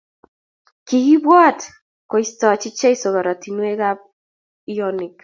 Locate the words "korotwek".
3.15-3.79